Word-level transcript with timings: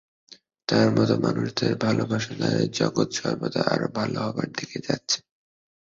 তাঁর 0.67 0.87
মত 0.91 1.09
মানুষদের 1.25 1.71
ভালবাসা 1.83 2.33
দ্বারাই 2.33 2.67
জগৎ 2.77 3.09
সর্বদা 3.17 3.61
আরও 3.73 3.87
ভাল 3.95 4.11
হবার 4.21 4.49
দিকে 4.57 4.77
যাচ্ছে। 4.87 5.17